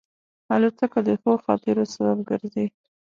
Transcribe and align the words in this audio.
الوتکه 0.53 0.99
د 1.07 1.09
ښو 1.21 1.33
خاطرو 1.45 1.83
سبب 1.93 2.17
ګرځي. 2.29 2.65